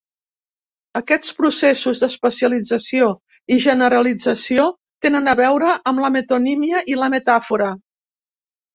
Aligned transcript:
Aquests 0.99 1.35
processos 1.41 2.01
d'especialització 2.03 3.11
i 3.57 3.59
generalització 3.67 4.67
tenen 5.07 5.33
a 5.35 5.39
veure 5.45 5.79
amb 5.93 6.07
la 6.09 6.15
metonímia 6.21 6.87
i 6.95 7.01
la 7.05 7.15
metàfora. 7.19 7.75